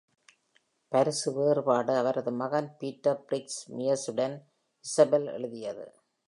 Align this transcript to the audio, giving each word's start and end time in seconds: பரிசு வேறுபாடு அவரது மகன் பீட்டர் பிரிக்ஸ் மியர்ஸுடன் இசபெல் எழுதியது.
பரிசு 0.87 1.33
வேறுபாடு 1.33 1.95
அவரது 1.95 2.31
மகன் 2.31 2.75
பீட்டர் 2.79 3.21
பிரிக்ஸ் 3.25 3.61
மியர்ஸுடன் 3.71 4.35
இசபெல் 4.85 5.27
எழுதியது. 5.27 5.85